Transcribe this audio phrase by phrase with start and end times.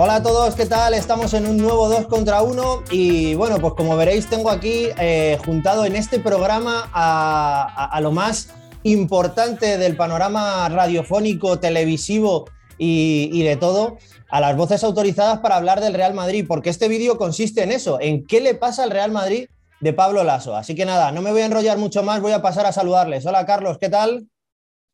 [0.00, 0.94] Hola a todos, ¿qué tal?
[0.94, 5.36] Estamos en un nuevo 2 contra 1 y bueno, pues como veréis tengo aquí eh,
[5.44, 8.54] juntado en este programa a, lo más
[8.84, 12.44] importante del panorama radiofónico, televisivo
[12.78, 13.98] y, y, de todo,
[14.30, 17.98] a las voces autorizadas para hablar del Real Madrid, porque este vídeo consiste en eso,
[18.00, 19.48] en qué le pasa al Real Madrid
[19.80, 20.54] de Pablo Lasso.
[20.54, 23.26] Así que nada, no me voy a enrollar mucho más, voy a pasar a saludarles.
[23.26, 24.28] Hola Carlos, ¿qué tal?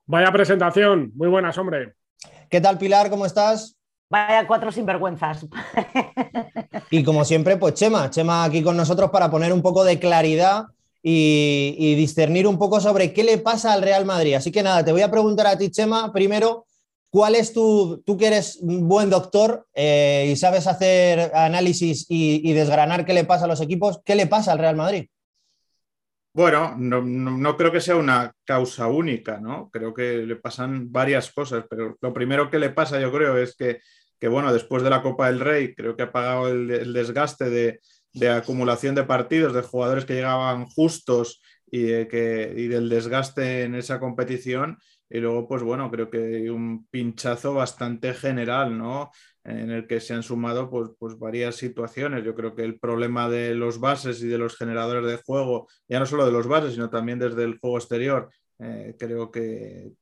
[0.06, 1.92] Vaya presentación, muy buenas, hombre.
[2.48, 3.10] ¿Qué tal Pilar?
[3.10, 3.76] ¿Cómo estás?
[4.10, 5.46] Vaya cuatro sinvergüenzas.
[6.90, 10.66] Y como siempre, pues Chema, Chema aquí con nosotros para poner un poco de claridad
[11.02, 14.34] y, discernir un poco sobre qué le pasa al Real Madrid.
[14.34, 16.66] Así que nada, te voy a preguntar a ti, Chema, primero,
[17.10, 22.52] ¿cuál es tu, tú que eres un buen doctor eh, y sabes hacer análisis y,
[22.52, 25.06] desgranar qué le pasa a los equipos, qué le pasa al Real Madrid?
[26.34, 29.70] Bueno, no, no, creo que sea una causa única, ¿no?
[29.70, 33.54] Creo que le pasan varias cosas, pero lo primero que le pasa, yo creo, es
[33.56, 33.80] que
[34.24, 38.30] que bueno, después de la Copa del Rey creo que ha pagado el, desgaste de,
[38.30, 44.00] acumulación de partidos, de jugadores que llegaban justos y, que, y del desgaste en esa
[44.00, 44.78] competición.
[45.14, 49.12] Y luego, pues bueno, creo que hay un pinchazo bastante general, ¿no?
[49.44, 52.24] En el que se han sumado pues, pues varias situaciones.
[52.24, 56.00] Yo creo que el problema de los bases y de los generadores de juego, ya
[56.00, 59.92] no solo de los bases, sino también desde el juego exterior, eh, creo que,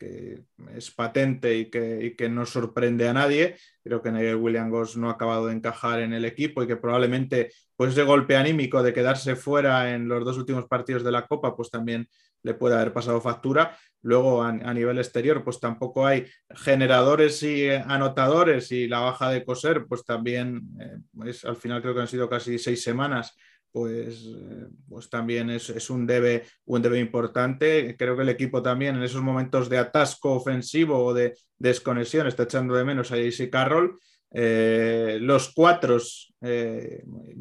[0.75, 3.57] es patente y que, no sorprende a nadie.
[3.85, 7.51] Creo que Nigel Williams no ha acabado de encajar en el equipo y que probablemente
[7.77, 11.55] pues ese golpe anímico de quedarse fuera en los dos últimos partidos de la Copa
[11.55, 12.09] pues también
[12.43, 13.77] le puede haber pasado factura.
[14.03, 19.87] Luego a, nivel exterior pues tampoco hay generadores y anotadores y la baja de coser
[19.89, 23.37] pues también eh, es, al final creo que han sido casi seis semanas
[23.71, 27.97] pues, eh, pues también es, un, debe, un debe importante.
[27.97, 32.43] Creo que el equipo también en esos momentos de atasco ofensivo o de desconexión está
[32.43, 33.99] echando de menos a JC Carroll.
[34.35, 35.99] Eh, los cuatro,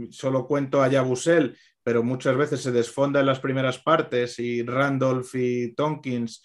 [0.09, 5.33] solo cuento a Yabusel, pero muchas veces se desfonda en las primeras partes y Randolph
[5.35, 6.43] y Tonkins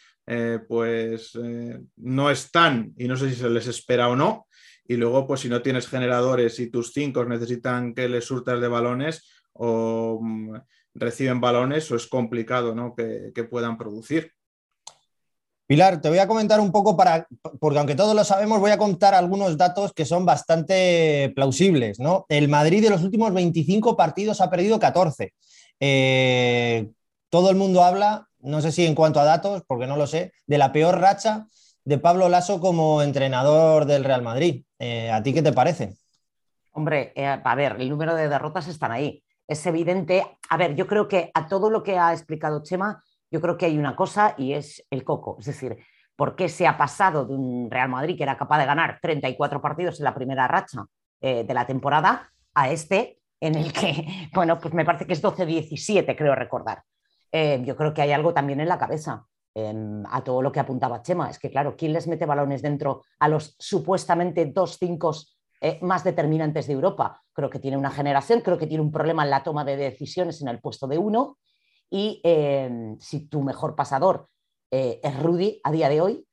[0.67, 1.39] pues
[1.97, 4.49] no están y no sé si se les espera o no.
[4.89, 8.69] Y luego, pues si no tienes generadores y tus cinco necesitan que les surtas de
[8.69, 9.25] balones,
[9.59, 10.55] o mm,
[10.95, 12.95] reciben balones o es complicado ¿no?
[12.95, 14.33] que, puedan producir.
[15.67, 17.27] Pilar, te voy a comentar un poco para,
[17.59, 21.99] porque aunque todos lo sabemos, voy a contar algunos datos que son bastante plausibles.
[21.99, 22.25] ¿no?
[22.29, 25.35] El Madrid de los últimos 25 partidos ha perdido 14.
[25.81, 26.89] Eh,
[27.31, 30.33] todo el mundo habla, no sé si en cuanto a datos, porque no lo sé,
[30.47, 31.47] de la peor racha
[31.85, 34.65] de Pablo Lasso como entrenador del Real Madrid.
[34.79, 35.95] Eh, ¿A ti qué te parece?
[36.71, 40.27] Hombre, eh, a ver, el número de derrotas están ahí es evidente.
[40.49, 43.67] A ver, yo creo que a todo lo que ha explicado Chema, yo creo que
[43.67, 45.37] hay una cosa y es el coco.
[45.39, 45.79] Es decir,
[46.15, 49.61] ¿por qué se ha pasado de un Real Madrid que era capaz de ganar 34
[49.61, 50.85] partidos en la primera racha
[51.21, 55.23] eh, de la temporada a este en el que, bueno, pues me parece que es
[55.23, 56.83] 12-17, creo recordar.
[57.33, 59.27] Eh, yo creo que hay algo también en la cabeza.
[59.59, 61.31] Em, a todo lo que apuntaba Chema.
[61.31, 65.15] Es que, claro, ¿quién les mete balones dentro a los supuestamente dos cinco
[65.61, 67.23] eh, más determinantes de Europa.
[67.33, 70.43] Creo que tiene una generación, creo que tiene un problema en la toma de decisiones
[70.43, 71.39] en el puesto de uno.
[71.91, 74.29] Y eh, si tu mejor pasador
[74.71, 76.27] eh, es Rudy a día de hoy,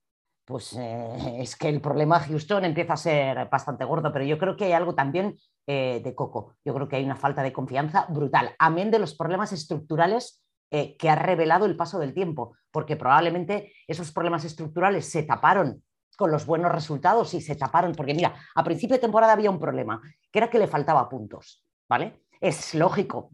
[0.46, 4.66] pues es que el problema Houston empieza a ser bastante gordo, pero yo creo que
[4.66, 6.56] hay algo también de Coco.
[6.66, 11.10] Yo creo que hay una falta de confianza brutal, amén de los problemas estructurales que
[11.10, 15.82] ha revelado el paso del tiempo, porque probablemente esos problemas estructurales se taparon
[16.18, 19.60] con los buenos resultados y se taparon, porque mira, a principio de temporada había un
[19.60, 22.23] problema, que era que le faltaba puntos, ¿vale?
[22.44, 23.32] Es lógico,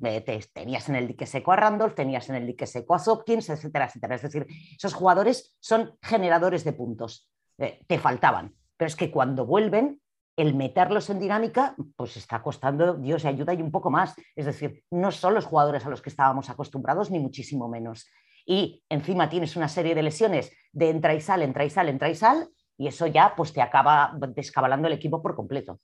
[0.54, 3.86] tenías en el dique seco a Randolph, tenías en el dique seco a Hopkins, etcétera,
[3.86, 4.14] etcétera.
[4.14, 4.46] Es decir,
[4.78, 7.28] esos jugadores son generadores de puntos,
[7.58, 10.00] eh, te faltaban, pero es que cuando vuelven,
[10.38, 14.14] el meterlos en dinámica, pues está costando, Dios, ayuda y un poco más.
[14.36, 18.06] Es decir, no son los jugadores a los que estábamos acostumbrados, ni muchísimo menos.
[18.46, 22.10] Y encima tienes una serie de lesiones de entra y sal, entra y sal, entra
[22.10, 22.48] y sal,
[22.78, 25.80] y eso ya pues te acaba descabalando el equipo por completo.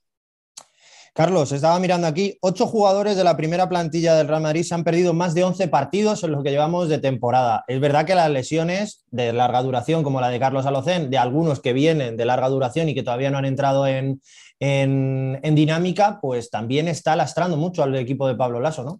[1.16, 4.84] Carlos, estaba mirando aquí, ocho jugadores de la primera plantilla del Real Madrid se han
[4.84, 7.64] perdido más de 11 partidos en los que llevamos de temporada.
[7.70, 11.62] Es verdad que las lesiones de larga duración, como la de Carlos Alocén, de algunos
[11.62, 14.20] que vienen de larga duración y que todavía no han entrado en,
[14.60, 19.00] en dinámica, pues también está lastrando mucho al equipo de Pablo Lasso, ¿no?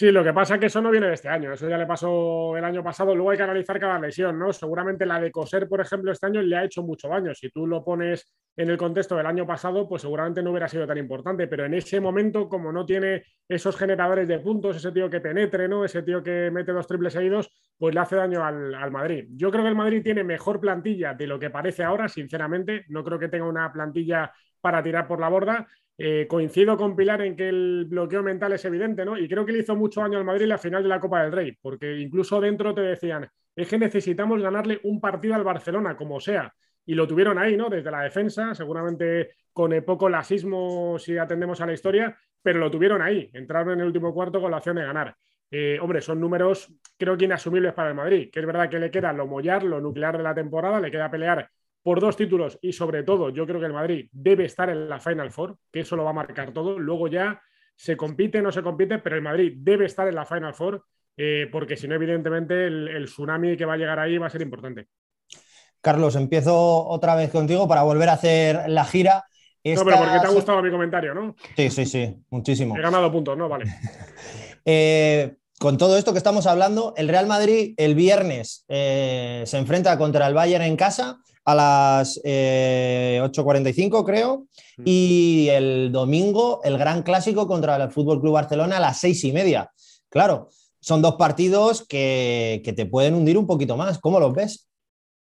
[0.00, 1.84] Sí, lo que pasa es que eso no viene de este año, eso ya le
[1.84, 4.50] pasó el año pasado, luego hay que analizar cada lesión, ¿no?
[4.50, 7.34] Seguramente la de coser, por ejemplo, este año le ha hecho mucho daño.
[7.34, 10.86] Si tú lo pones en el contexto del año pasado, pues seguramente no hubiera sido
[10.86, 15.10] tan importante, pero en ese momento, como no tiene esos generadores de puntos, ese tío
[15.10, 15.84] que penetre, ¿no?
[15.84, 19.26] Ese tío que mete dos triples seguidos, pues le hace daño al, al Madrid.
[19.36, 23.04] Yo creo que el Madrid tiene mejor plantilla de lo que parece ahora, sinceramente, no
[23.04, 24.32] creo que tenga una plantilla
[24.62, 25.66] para tirar por la borda.
[26.02, 29.18] Eh, coincido con Pilar en que el bloqueo mental es evidente, ¿no?
[29.18, 31.30] Y creo que le hizo mucho daño al Madrid la final de la Copa del
[31.30, 36.18] Rey, porque incluso dentro te decían, es que necesitamos ganarle un partido al Barcelona, como
[36.18, 36.54] sea.
[36.86, 37.68] Y lo tuvieron ahí, ¿no?
[37.68, 43.02] Desde la defensa, seguramente con poco lasismo si atendemos a la historia, pero lo tuvieron
[43.02, 43.28] ahí.
[43.34, 45.14] Entraron en el último cuarto con la opción de ganar.
[45.50, 48.90] Eh, hombre, son números creo que inasumibles para el Madrid, que es verdad que le
[48.90, 51.50] queda lo mollar, lo nuclear de la temporada, le queda pelear
[51.82, 55.00] por dos títulos y sobre todo yo creo que el Madrid debe estar en la
[55.00, 56.78] Final Four, que eso lo va a marcar todo.
[56.78, 57.40] Luego ya
[57.74, 60.84] se compite, no se compite, pero el Madrid debe estar en la Final Four
[61.16, 64.42] eh, porque si no, evidentemente el, tsunami que va a llegar ahí va a ser
[64.42, 64.88] importante.
[65.80, 69.24] Carlos, empiezo otra vez contigo para volver a hacer la gira.
[69.62, 71.36] No, pero porque te ha gustado mi comentario, ¿no?
[71.56, 72.76] Sí, sí, sí, muchísimo.
[72.76, 73.48] He ganado puntos, ¿no?
[73.48, 73.66] Vale.
[74.64, 79.98] eh, con todo esto que estamos hablando, el Real Madrid el viernes eh, se enfrenta
[79.98, 84.46] contra el Bayern en casa a las 8.45, eh, creo,
[84.76, 84.82] mm.
[84.84, 89.32] y el domingo el gran clásico contra el Fútbol Club Barcelona a las seis y
[89.32, 89.70] media.
[90.08, 90.48] Claro,
[90.80, 93.98] son dos partidos que, te pueden hundir un poquito más.
[93.98, 94.68] ¿Cómo los ves?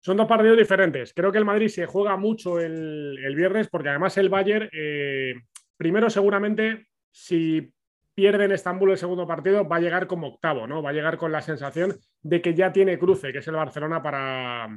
[0.02, 1.14] Son dos partidos diferentes.
[1.14, 5.36] Creo que el Madrid se juega mucho el, viernes porque además el Bayern, eh,
[5.78, 7.72] primero seguramente, si
[8.14, 10.84] pierde en Estambul el segundo partido, va a llegar como octavo, ¿no?
[10.84, 14.04] Va a llegar con la sensación de que ya tiene cruce, que es el Barcelona
[14.04, 14.68] para,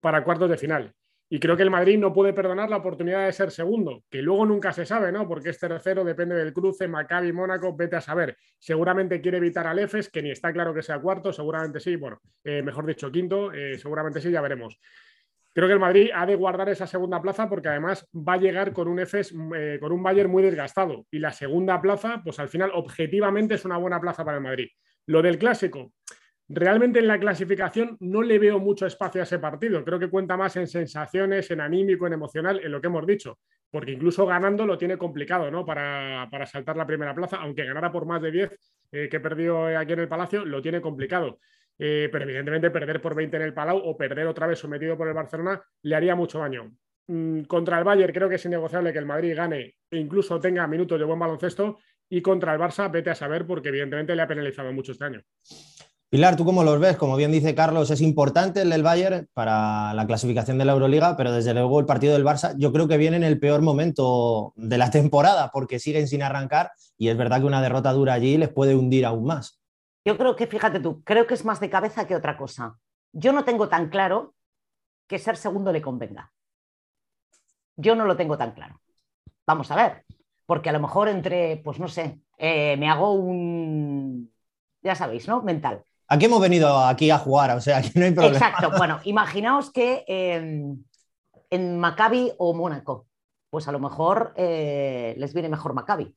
[0.00, 0.94] para cuartos de final.
[1.30, 4.46] Y creo que el Madrid no puede perdonar la oportunidad de ser segundo, que luego
[4.46, 5.28] nunca se sabe, ¿no?
[5.28, 8.36] Porque es tercero, depende del cruce, Maccabi, Mónaco, vete a saber.
[8.58, 12.18] Seguramente quiere evitar al EFES, que ni está claro que sea cuarto, seguramente sí, bueno,
[12.42, 14.78] eh, mejor dicho, quinto, eh, seguramente sí, ya veremos.
[15.52, 18.72] Creo que el Madrid ha de guardar esa segunda plaza porque además va a llegar
[18.72, 21.04] con un EFES, eh, con un Bayern muy desgastado.
[21.10, 24.68] Y la segunda plaza, pues al final, objetivamente es una buena plaza para el Madrid.
[25.06, 25.92] Lo del clásico,
[26.48, 29.84] realmente en la clasificación no le veo mucho espacio a ese partido.
[29.84, 33.38] Creo que cuenta más en sensaciones, en anímico, en emocional, en lo que hemos dicho.
[33.70, 35.64] Porque incluso ganando lo tiene complicado, ¿no?
[35.64, 38.58] Para, saltar la primera plaza, aunque ganara por más de 10
[38.92, 41.38] eh, que perdió aquí en el Palacio, lo tiene complicado.
[41.78, 45.06] Eh, pero evidentemente perder por 20 en el Palau o perder otra vez sometido por
[45.06, 46.72] el Barcelona le haría mucho daño.
[47.06, 50.66] Mm, contra el Bayern creo que es innegociable que el Madrid gane e incluso tenga
[50.66, 51.78] minutos de buen baloncesto
[52.08, 55.22] y contra el Barça vete a saber porque evidentemente le ha penalizado mucho este año.
[56.10, 56.96] Pilar, ¿tú cómo los ves?
[56.96, 61.18] Como bien dice Carlos, es importante el del Bayern para la clasificación de la Euroliga,
[61.18, 64.54] pero desde luego el partido del Barça yo creo que viene en el peor momento
[64.56, 68.38] de la temporada porque siguen sin arrancar y es verdad que una derrota dura allí
[68.38, 69.60] les puede hundir aún más.
[70.02, 72.78] Yo creo que, fíjate tú, creo que es más de cabeza que otra cosa.
[73.12, 74.34] Yo no tengo tan claro
[75.06, 76.32] que ser segundo le convenga.
[77.76, 78.80] Yo no lo tengo tan claro.
[79.46, 80.06] Vamos a ver,
[80.46, 84.32] porque a lo mejor entre, pues no sé, eh, me hago un,
[84.80, 85.42] ya sabéis, ¿no?
[85.42, 85.84] Mental.
[86.08, 88.36] Aquí hemos venido aquí a jugar, o sea, aquí no hay problema.
[88.36, 90.82] Exacto, bueno, imaginaos que em,
[91.50, 93.06] en Maccabi o Mónaco,
[93.50, 96.14] pues a lo mejor eh, les viene mejor Maccabi.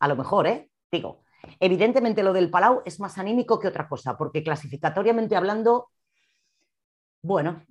[0.00, 0.70] A lo mejor, ¿eh?
[0.90, 1.22] Digo,
[1.58, 5.88] Evidentemente lo del Palau es más anímico que otra cosa, porque clasificatoriamente hablando,
[7.22, 7.62] bueno,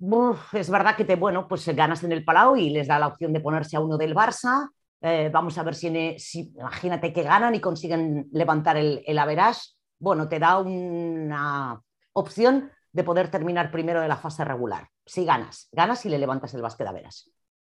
[0.52, 3.32] es verdad que te, bueno, pues ganas en el Palau y les da la opción
[3.32, 4.68] de ponerse a uno del Barça.
[5.00, 9.60] Eh, vamos a ver si, si, imagínate que ganan y consiguen levantar el, el average.
[10.00, 11.80] Bueno, te da una
[12.14, 14.88] opción de poder terminar primero de la fase regular.
[15.04, 17.30] Si ganas, ganas y le levantas el básquet a veras.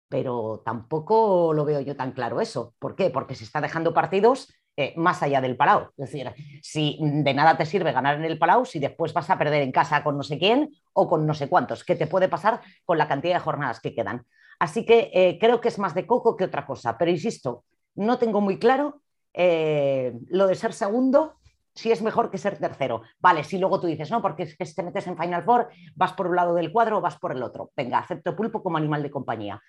[0.07, 2.75] Pero tampoco lo veo yo tan claro eso.
[2.77, 3.09] ¿Por qué?
[3.09, 5.89] Porque se está dejando partidos eh, más allá del Palau.
[5.97, 6.31] Es decir,
[6.61, 9.71] si de nada te sirve ganar en el Palau, si después vas a perder en
[9.71, 12.99] casa con no sé quién o con no sé cuántos, ¿qué te puede pasar con
[12.99, 14.25] la cantidad de jornadas que quedan?
[14.59, 18.19] Así que eh, creo que es más de coco que otra cosa, pero insisto, no
[18.19, 19.01] tengo muy claro
[19.33, 21.40] eh, lo de ser segundo,
[21.73, 23.01] si es mejor que ser tercero.
[23.19, 25.69] Vale, si luego tú dices, no, porque es que si te metes en Final Four,
[25.95, 27.71] vas por un lado del cuadro o vas por el otro.
[27.75, 29.61] Venga, acepto pulpo como animal de compañía.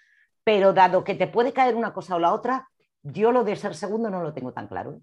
[0.44, 2.68] Pero dado que te puede caer una cosa o la otra,
[3.02, 5.00] yo lo de ser segundo no lo tengo tan claro.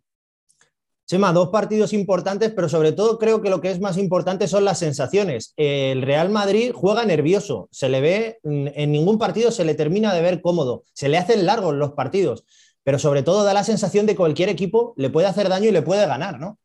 [1.09, 4.63] Chema, dos partidos importantes, pero sobre todo creo que lo que es más importante son
[4.63, 5.53] las sensaciones.
[5.57, 10.21] El Real Madrid juega nervioso, se le ve, en ningún partido se le termina de
[10.21, 12.45] ver cómodo, se le hacen largos los partidos,
[12.83, 15.71] pero sobre todo da la sensación de que cualquier equipo le puede hacer daño y
[15.71, 16.59] le puede ganar, ¿no?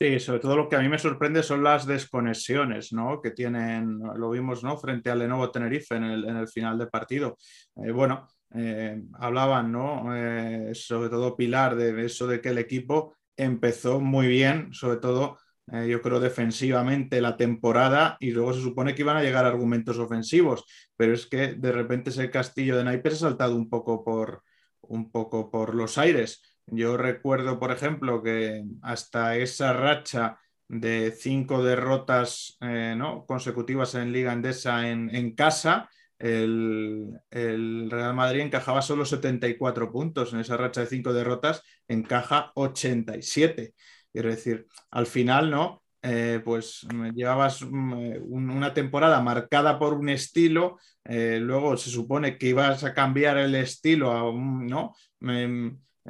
[0.00, 3.20] Sí, sobre todo lo que a mí me sorprende son las desconexiones ¿no?
[3.20, 4.76] que tienen, lo vimos ¿no?
[4.76, 7.36] frente al Lenovo Tenerife en el, final de partido.
[7.74, 10.14] Eh, bueno, eh, hablaban, ¿no?
[10.14, 15.38] Eh, sobre todo Pilar, de eso de que el equipo empezó muy bien, sobre todo
[15.86, 20.64] yo creo defensivamente la temporada y luego se supone que iban a llegar argumentos ofensivos,
[20.96, 24.42] pero es que de repente ese castillo de naipes ha saltado un poco por,
[24.80, 26.40] un poco por los aires.
[26.70, 33.24] Yo recuerdo, por ejemplo, que hasta esa racha de cinco derrotas ¿no?
[33.26, 40.32] consecutivas en Liga Endesa en, casa, el, Real Madrid encajaba solo 74 puntos.
[40.32, 43.74] En esa racha de cinco derrotas encaja 87.
[44.12, 45.82] Es decir, al final, ¿no?
[46.02, 52.48] Eh, pues llevabas mm, una temporada marcada por un estilo, eh, luego se supone que
[52.48, 54.94] ibas a cambiar el estilo a un, ¿no?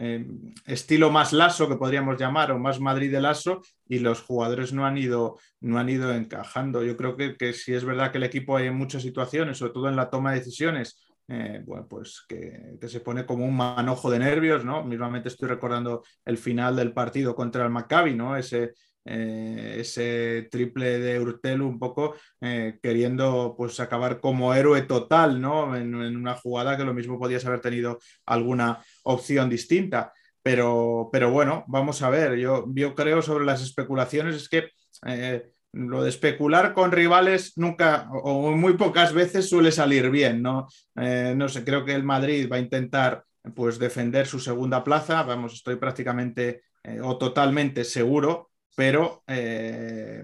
[0.00, 4.72] Em, estilo más laso que podríamos llamar o más Madrid de laso y los jugadores
[4.72, 6.84] no han ido, no han ido encajando.
[6.84, 9.88] Yo creo que, que si es verdad que el equipo hay muchas situaciones, sobre todo
[9.88, 14.10] en la toma de decisiones, eh, bueno, pues que, que, se pone como un manojo
[14.10, 14.82] de nervios, ¿no?
[14.84, 18.36] Mismamente estoy recordando el final del partido contra el Maccabi, ¿no?
[18.36, 18.72] Ese,
[19.10, 25.74] eh, ese triple de Urtel un poco eh, queriendo pues acabar como héroe total, ¿no?
[25.74, 30.12] En, una jugada que lo mismo podías haber tenido alguna opción distinta.
[30.42, 34.68] Pero, pero bueno, vamos a ver, yo, yo creo sobre las especulaciones es que
[35.06, 40.66] eh, lo de especular con rivales nunca o muy pocas veces suele salir bien, ¿no?
[40.94, 43.24] no sé, creo que el Madrid va a intentar
[43.54, 46.62] pues defender su segunda plaza, vamos, estoy prácticamente
[47.02, 48.47] o totalmente seguro
[48.78, 50.22] pero eh,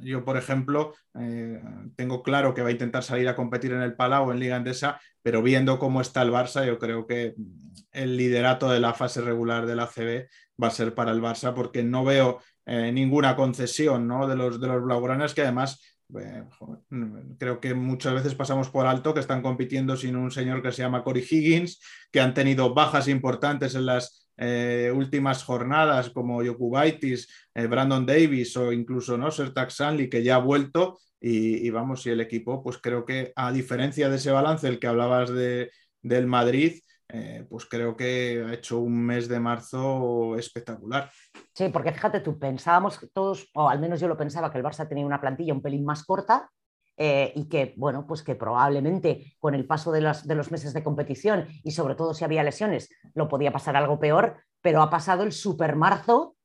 [0.00, 1.62] yo, por ejemplo, eh,
[1.94, 5.00] tengo claro que va a intentar salir a competir en el Palau en Liga Endesa,
[5.22, 7.36] pero viendo cómo está el Barça, yo creo que
[7.92, 10.28] el liderato de la fase regular de la CB
[10.60, 14.66] va a ser para el Barça, porque no veo eh, ninguna concesión de los, de
[14.66, 15.93] los blaugranas que además
[17.38, 20.82] creo que muchas veces pasamos por alto que están compitiendo sin un señor que se
[20.82, 21.80] llama Cory Higgins,
[22.12, 28.56] que han tenido bajas importantes en las eh, últimas jornadas como Yokubaitis, eh, Brandon Davis
[28.56, 29.30] o incluso ¿no?
[29.30, 30.98] Sertak Sanli, que ya ha vuelto.
[31.26, 34.88] Y, vamos, y el equipo, pues creo que a diferencia de ese balance, el que
[34.88, 35.70] hablabas de,
[36.02, 41.10] del Madrid, eh, pues creo que ha hecho un mes de marzo espectacular.
[41.52, 44.88] Sí, porque fíjate tú, pensábamos todos, o al menos yo lo pensaba, que el Barça
[44.88, 46.50] tenía una plantilla un pelín más corta
[46.96, 50.72] eh, y que, bueno, pues que probablemente con el paso de los, de los, meses
[50.72, 54.90] de competición y sobre todo si había lesiones, lo podía pasar algo peor, pero ha
[54.90, 56.36] pasado el super marzo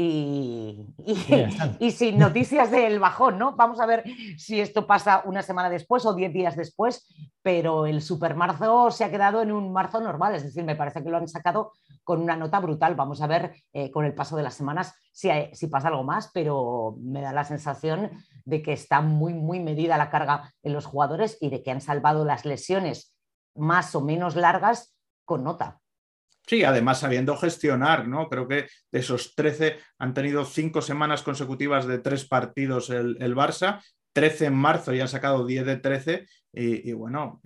[0.00, 0.86] y,
[1.80, 3.56] y, sin noticias del bajón, ¿no?
[3.56, 4.04] Vamos a ver
[4.36, 7.04] si esto pasa una semana después o diez días después,
[7.42, 11.02] pero el super marzo se ha quedado en un marzo normal, es decir, me parece
[11.02, 11.72] que lo han sacado
[12.04, 12.94] con una nota brutal.
[12.94, 16.30] Vamos a ver eh, con el paso de las semanas si, si, pasa algo más,
[16.32, 18.12] pero me da la sensación
[18.44, 21.80] de que está muy, muy medida la carga en los jugadores y de que han
[21.80, 23.16] salvado las lesiones
[23.56, 25.80] más o menos largas con nota.
[26.48, 28.28] Sí, además sabiendo gestionar, ¿no?
[28.28, 33.36] Creo que de esos 13 han tenido cinco semanas consecutivas de tres partidos el, el
[33.36, 33.80] Barça
[34.18, 37.40] 13 en marzo y han sacado 10 de 13 y, bueno,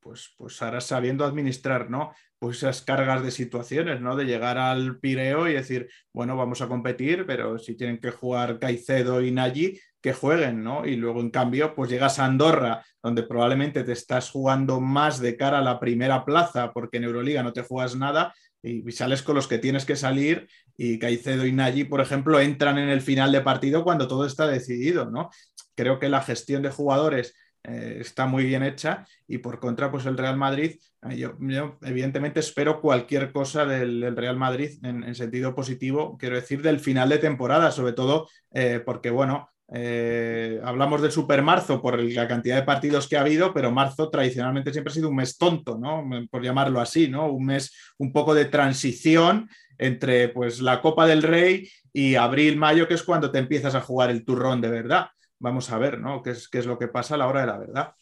[0.00, 2.12] pues, pues ahora sabiendo administrar, ¿no?
[2.40, 4.16] Pues esas cargas de situaciones, ¿no?
[4.16, 8.58] De llegar al Pireo y decir, bueno, vamos a competir, pero si tienen que jugar
[8.58, 10.86] Caicedo y Nagy, que jueguen, ¿no?
[10.86, 15.36] Y luego, en cambio, pues llegas a Andorra, donde probablemente te estás jugando más de
[15.36, 19.36] cara a la primera plaza, porque en Euroliga no te juegas nada, y sales con
[19.36, 23.32] los que tienes que salir y Caicedo y Nagy, por ejemplo, entran en el final
[23.32, 25.30] de partido cuando todo está decidido, ¿no?
[25.74, 30.06] Creo que la gestión de jugadores eh, está muy bien hecha y por contra, pues
[30.06, 30.76] el Real Madrid,
[31.08, 31.36] eh, yo,
[31.82, 37.18] evidentemente espero cualquier cosa del, Real Madrid en, sentido positivo, quiero decir, del final de
[37.18, 43.06] temporada, sobre todo eh, porque, bueno, hablamos del super marzo por la cantidad de partidos
[43.06, 45.78] que ha habido, pero marzo tradicionalmente siempre ha sido un mes tonto.
[46.30, 47.12] Por llamarlo así.
[47.12, 52.88] Un mes un poco de transición entre pues la Copa del Rey y abril, mayo,
[52.88, 55.08] que es cuando te empiezas a jugar el turrón de verdad
[55.38, 57.92] vamos a ver qué, es, lo que pasa a la hora de la verdad.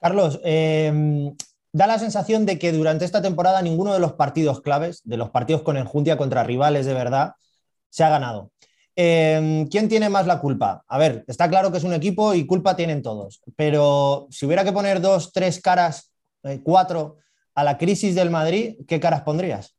[0.00, 1.34] Carlos, em,
[1.72, 5.30] da la sensación de que durante esta temporada ninguno de los partidos claves, de los
[5.30, 7.32] partidos con enjuntia contra rivales de verdad,
[7.90, 8.50] se ha ganado.
[8.96, 10.84] Em, ¿Quién tiene más la culpa?
[10.86, 14.64] A ver, está claro que es un equipo y culpa tienen todos, pero si hubiera
[14.64, 16.12] que poner dos, tres caras,
[16.44, 17.18] eh, cuatro
[17.54, 19.76] a la crisis del Madrid, ¿qué caras pondrías?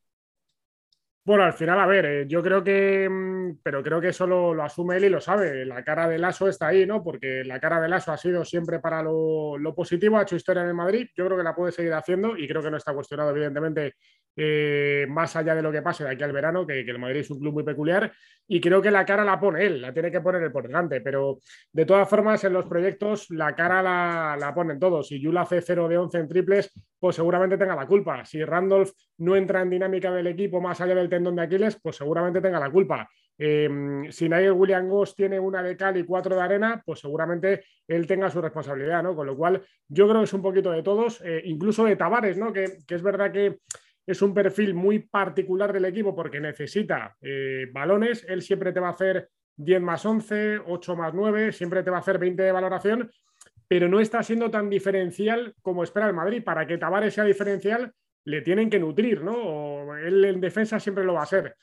[1.26, 4.62] Bueno, al final, a ver, eh, yo creo que, mm, pero creo que eso lo,
[4.64, 5.66] asume él y lo sabe.
[5.66, 7.04] La cara del ASO está ahí, ¿no?
[7.04, 10.70] Porque la cara del ASO ha sido siempre para lo, positivo, ha hecho historia en
[10.70, 11.08] el Madrid.
[11.16, 13.96] Yo creo que la puede seguir haciendo y creo que no está cuestionado, evidentemente,
[14.36, 17.30] eh, más allá de lo que pase de aquí al verano, que, el Madrid es
[17.30, 18.12] un club muy peculiar
[18.48, 21.02] y creo que la cara la pone él, la tiene que poner él por delante,
[21.02, 21.40] pero
[21.72, 25.08] de todas formas en los proyectos la cara la, la ponen todos.
[25.08, 28.26] Si Yula hace 0 de 11 en triples, pues seguramente tenga la culpa.
[28.26, 31.96] Si Randolph no entra en dinámica del equipo más allá del tendón de Aquiles, pues
[31.96, 33.10] seguramente tenga la culpa.
[33.38, 33.70] Eh,
[34.12, 38.08] si Nigel William Goss tiene una de cal y cuatro de arena, pues seguramente él
[38.08, 39.16] tenga su responsabilidad, ¿no?
[39.16, 42.38] Con lo cual, yo creo que es un poquito de todos, eh, incluso de Tavares,
[42.38, 42.54] ¿no?
[42.54, 43.60] Que, que, es verdad que
[44.06, 48.26] es un perfil muy particular del equipo porque necesita eh, balones.
[48.28, 51.98] Él siempre te va a hacer 10 más 11, 8 más 9, siempre te va
[51.98, 53.10] a hacer 20 de valoración.
[53.68, 56.44] pero no está siendo tan diferencial como espera el Madrid.
[56.44, 57.92] Para que Tavares sea diferencial,
[58.26, 59.96] le tienen que nutrir, ¿no?
[59.98, 61.56] Él en defensa siempre lo va a ser.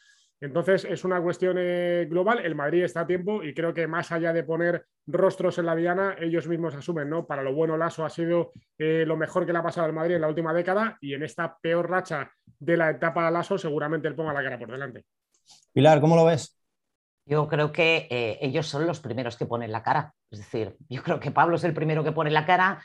[0.43, 2.41] Entonces es una cuestión eh, global.
[2.45, 5.77] El Madrid está a tiempo y creo que más allá de poner rostros en la
[5.77, 7.27] diana, ellos mismos asumen, ¿no?
[7.27, 10.17] Para lo bueno, Lasso ha sido eh, lo mejor que le ha pasado al Madrid
[10.17, 14.09] en la última década y en esta peor racha de la etapa de Lasso seguramente
[14.09, 15.05] él ponga la cara por delante.
[15.73, 16.59] Pilar, ¿cómo lo ves?
[17.25, 20.13] Yo creo que eh, ellos son los primeros que ponen la cara.
[20.29, 22.83] Es decir, yo creo que Pablo es el primero que pone la cara,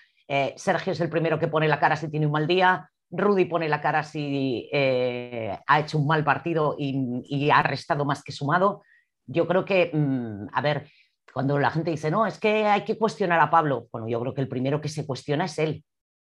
[0.57, 3.69] Sergio es el primero que pone la cara si tiene un mal día, Rudy pone
[3.69, 8.83] la cara si eh, ha hecho un mal partido y, ha restado más que sumado.
[9.25, 10.89] Yo creo que, mm, a ver,
[11.33, 14.33] cuando la gente dice, no, es que hay que cuestionar a Pablo, bueno, yo creo
[14.33, 15.83] que el primero que se cuestiona es él,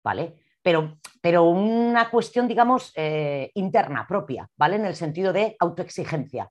[0.03, 0.36] ¿vale?
[0.62, 4.77] Pero, pero una cuestión, digamos, eh, interna, propia, ¿vale?
[4.77, 6.50] En el sentido de autoexigencia.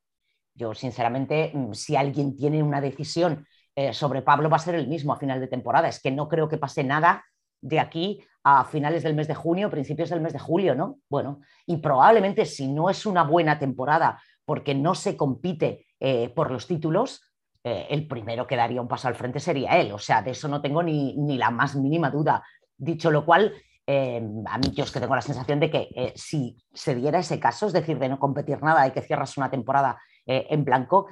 [0.54, 4.86] Yo, sinceramente, mm, si alguien tiene una decisión eh, sobre Pablo, va a ser el
[4.86, 5.88] mismo a final de temporada.
[5.88, 7.24] Es que no creo que pase nada
[7.60, 10.98] de aquí a finales del mes de junio, principios del mes de julio, ¿no?
[11.08, 16.50] Bueno, y probablemente si no es una buena temporada porque no se compite eh, por
[16.50, 17.22] los títulos,
[17.64, 19.90] eh, el primero que daría un paso al frente sería él.
[19.92, 22.44] O sea, de eso no tengo ni, la más mínima duda.
[22.76, 23.54] Dicho lo cual,
[23.86, 27.40] eh, a mí yo es que tengo la sensación de que si se diera ese
[27.40, 31.06] caso, es decir, de no competir nada y que cierras una temporada en blanco,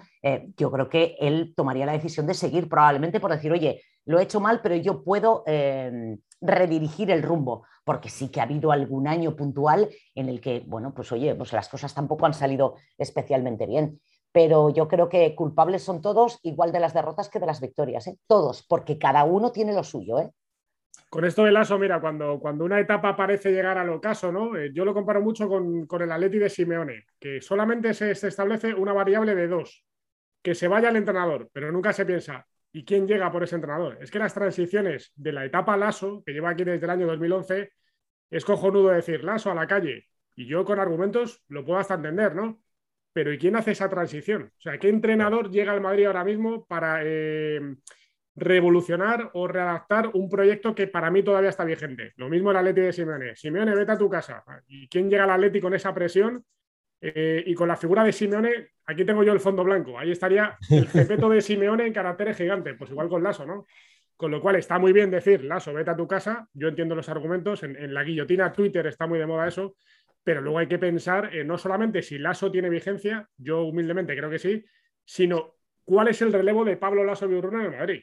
[0.56, 4.22] yo creo que él tomaría la decisión de seguir probablemente por decir, oye, lo he
[4.22, 5.44] hecho mal, pero yo puedo
[6.42, 10.92] redirigir el rumbo, porque sí que ha habido algún año puntual en el que, bueno,
[10.94, 14.00] pues oye, pues las cosas tampoco han salido especialmente bien.
[14.32, 18.06] Pero yo creo que culpables son todos, igual de las derrotas que de las victorias,
[18.06, 18.18] ¿eh?
[18.26, 20.18] todos, porque cada uno tiene lo suyo.
[20.18, 20.30] ¿eh?
[21.11, 24.56] Con esto del ASO, mira, cuando, cuando una etapa parece llegar al ocaso, ¿no?
[24.56, 28.28] Eh, yo lo comparo mucho con, con, el Atleti de Simeone, que solamente se, se
[28.28, 29.84] establece una variable de dos,
[30.42, 33.98] que se vaya el entrenador, pero nunca se piensa, ¿Y quién llega por ese entrenador?
[34.00, 37.70] Es que las transiciones de la etapa Lasso, que lleva aquí desde el año 2011,
[38.30, 40.08] es cojonudo decir Lasso a la calle.
[40.35, 42.62] Y yo con argumentos lo puedo hasta entender, ¿no?
[43.12, 44.50] Pero ¿y quién hace esa transición?
[44.56, 47.61] O sea, ¿qué entrenador llega al Madrid ahora mismo para eh,
[48.35, 52.14] revolucionar o readaptar un proyecto que para mí todavía está vigente?
[52.16, 53.37] Lo mismo el Atleti de Simeone.
[53.37, 54.42] Simeone, vete a tu casa.
[54.66, 56.42] ¿Y quién llega al Atleti con esa presión?
[57.04, 59.98] Eh, y con la figura de Simeone, aquí tengo yo el fondo blanco.
[59.98, 63.66] Ahí estaría el jepeto de Simeone en caracteres gigantes, pues igual con Lasso, ¿no?
[64.16, 66.48] Con lo cual está muy bien decir, Lasso, vete a tu casa.
[66.54, 67.64] Yo entiendo los argumentos.
[67.64, 69.74] En, la guillotina Twitter está muy de moda eso.
[70.22, 74.38] Pero luego hay que pensar no solamente si Lasso tiene vigencia, yo humildemente creo que
[74.38, 74.64] sí,
[75.04, 78.02] sino cuál es el relevo de Pablo Lasso Biurruna en Madrid.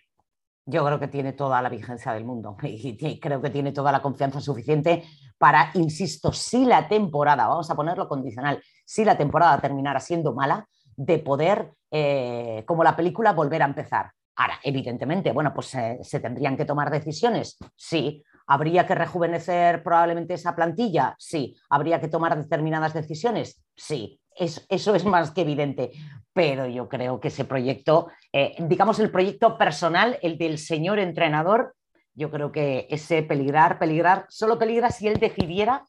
[0.69, 4.01] Yo creo que tiene toda la vigencia del mundo y creo que tiene toda la
[4.01, 5.03] confianza suficiente
[5.39, 10.67] para, insisto, si la temporada, vamos a ponerlo condicional, si la temporada terminara siendo mala,
[10.95, 14.11] de poder, eh, como la película, volver a empezar.
[14.35, 18.23] Ahora, evidentemente, bueno, pues eh, se tendrían que tomar decisiones, sí.
[18.47, 21.15] ¿Habría que rejuvenecer probablemente esa plantilla?
[21.19, 21.55] Sí.
[21.69, 23.63] ¿Habría que tomar determinadas decisiones?
[23.75, 24.18] Sí.
[24.39, 25.91] Eso es más que evidente.
[26.33, 31.75] Pero yo creo que ese proyecto, eh, digamos el proyecto personal, el del señor entrenador,
[32.13, 35.85] yo creo que ese peligrar, peligrar, solo peligra si él decidiera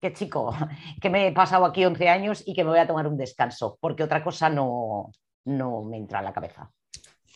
[0.00, 0.54] que chico,
[1.00, 3.78] que me he pasado aquí 11 años y que me voy a tomar un descanso,
[3.80, 5.10] porque otra cosa no,
[5.44, 6.70] no me entra en la cabeza.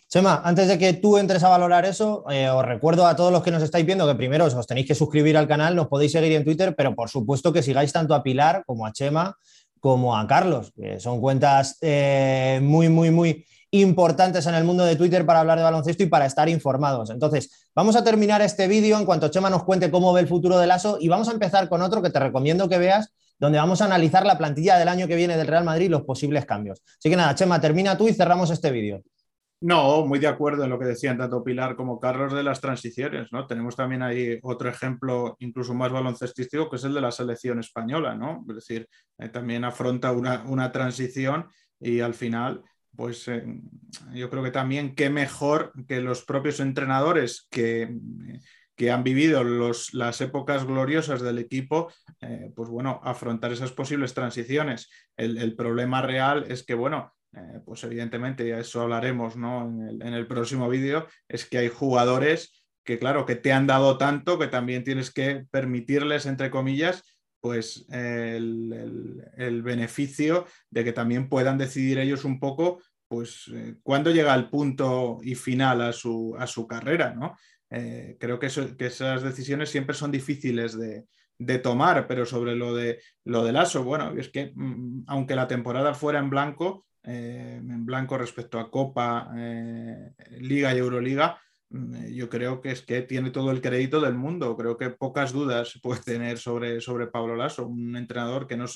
[0.09, 3.45] Chema, antes de que tú entres a valorar eso, eh, os recuerdo a todos los
[3.45, 6.33] que nos estáis viendo que primero os tenéis que suscribir al canal, nos podéis seguir
[6.33, 9.37] en Twitter, pero por supuesto que sigáis tanto a Pilar como a Chema
[9.81, 14.97] como a Carlos, que son cuentas eh, muy, muy, muy importantes en el mundo de
[14.97, 17.11] Twitter para hablar de baloncesto y para estar informados.
[17.11, 20.59] Entonces, vamos a terminar este vídeo en cuanto Chema nos cuente cómo ve el futuro
[20.59, 23.81] del ASO y vamos a empezar con otro que te recomiendo que veas, donde vamos
[23.81, 26.83] a analizar la plantilla del año que viene del Real Madrid y los posibles cambios.
[26.99, 29.03] Así que nada, Chema, termina tú y cerramos este vídeo.
[29.63, 33.31] No, muy de acuerdo en lo que decían tanto Pilar como Carlos de las transiciones,
[33.31, 33.47] ¿no?
[33.47, 38.15] Tenemos también ahí otro ejemplo incluso más baloncestístico que es el de la selección española,
[38.15, 38.45] ¿no?
[38.49, 41.47] Es decir, eh, también afronta una, una, transición
[41.79, 42.63] y al final
[42.97, 43.45] pues eh,
[44.15, 47.95] yo creo que también qué mejor que los propios entrenadores que,
[48.81, 51.93] que han vivido los, las épocas gloriosas del equipo,
[52.23, 54.89] eh, pues bueno, afrontar esas posibles transiciones.
[55.19, 59.69] El, problema real es que, bueno, eh, pues evidentemente, y eso hablaremos ¿no?
[59.69, 63.67] en, el, en el próximo vídeo, es que hay jugadores que, claro, que te han
[63.67, 67.05] dado tanto que también tienes que permitirles, entre comillas,
[67.41, 74.35] pues el, beneficio de que también puedan decidir ellos un poco, pues eh, cuándo llega
[74.35, 77.37] el punto y final a su, a su carrera, ¿no?
[77.71, 81.07] Eh, creo que, esas decisiones siempre son difíciles de,
[81.61, 85.95] tomar, pero sobre lo, de, lo del ASO, bueno, es que mm, aunque la temporada
[85.95, 89.33] fuera en blanco, eh, en blanco respecto a Copa,
[90.39, 94.57] Liga y Euroliga, mm, yo creo que es que tiene todo el crédito del mundo.
[94.57, 98.67] Creo que pocas dudas puede tener sobre, sobre Pablo Lasso, un entrenador que no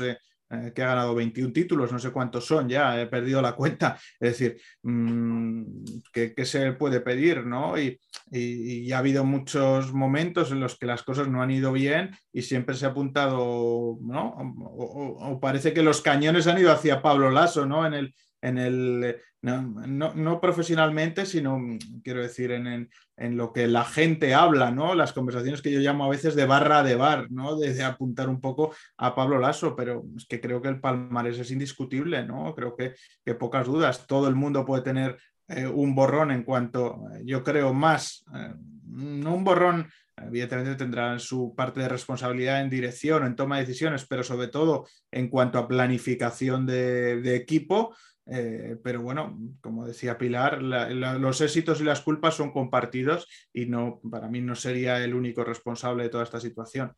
[0.51, 3.99] eh, que ha ganado 21 títulos, no sé cuántos son ya, he perdido la cuenta.
[4.21, 5.65] Es decir, mm,
[6.13, 7.47] ¿qué, se puede pedir?
[7.47, 7.79] ¿no?
[7.79, 7.99] Y,
[8.33, 12.75] ha habido muchos momentos en los que las cosas no han ido bien y siempre
[12.75, 14.35] se ha apuntado, ¿no?
[14.65, 17.87] O, parece que los cañones han ido hacia Pablo Lasso, ¿no?
[17.87, 21.61] En el, en el, no, profesionalmente, sino,
[22.03, 22.89] quiero decir, en,
[23.37, 24.95] lo que la gente habla, ¿no?
[24.95, 27.57] Las conversaciones que yo llamo a veces de barra de bar, ¿no?
[27.57, 31.51] De, apuntar un poco a Pablo Lasso, pero es que creo que el palmarés es
[31.51, 32.55] indiscutible, ¿no?
[32.55, 32.95] Creo que,
[33.35, 38.25] pocas dudas, todo el mundo puede tener eh, un borrón en cuanto, yo creo, más,
[38.35, 38.55] eh,
[38.87, 44.07] no un borrón evidentemente tendrán su parte de responsabilidad en dirección, en toma de decisiones,
[44.07, 47.95] pero sobre todo en cuanto a planificación de equipo,
[48.27, 54.01] eh, pero bueno, como decía Pilar, los éxitos y las culpas son compartidos y no,
[54.11, 56.93] para mí no sería el único responsable de toda esta situación.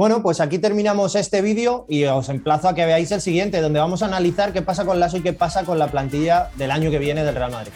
[0.00, 3.80] Bueno, pues aquí terminamos este vídeo y os emplazo a que veáis el siguiente, donde
[3.80, 6.90] vamos a analizar qué pasa con Lasso y qué pasa con la plantilla del año
[6.90, 7.72] que viene del Real Madrid.